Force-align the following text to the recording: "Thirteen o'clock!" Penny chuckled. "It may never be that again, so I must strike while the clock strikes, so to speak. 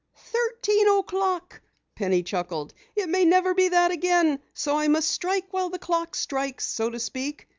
"Thirteen 0.15 0.87
o'clock!" 0.87 1.61
Penny 1.93 2.23
chuckled. 2.23 2.73
"It 2.95 3.07
may 3.07 3.23
never 3.23 3.53
be 3.53 3.67
that 3.67 3.91
again, 3.91 4.39
so 4.51 4.75
I 4.75 4.87
must 4.87 5.09
strike 5.11 5.53
while 5.53 5.69
the 5.69 5.77
clock 5.77 6.15
strikes, 6.15 6.67
so 6.67 6.89
to 6.89 6.99
speak. 6.99 7.47